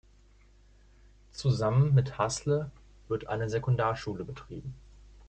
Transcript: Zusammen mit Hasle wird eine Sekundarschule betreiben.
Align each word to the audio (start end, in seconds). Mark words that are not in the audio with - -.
Zusammen 1.31 1.93
mit 1.93 2.17
Hasle 2.17 2.71
wird 3.07 3.27
eine 3.27 3.51
Sekundarschule 3.51 4.23
betreiben. 4.25 4.73